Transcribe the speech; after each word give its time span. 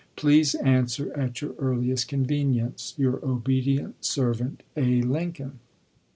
Please 0.15 0.55
answer 0.55 1.13
at 1.15 1.41
your 1.41 1.49
ms. 1.51 1.55
earliest 1.59 2.07
convenience. 2.07 2.95
Your 2.97 3.23
obedient 3.23 4.03
servant, 4.03 4.63
A. 4.75 5.03
Lincoln. 5.03 5.59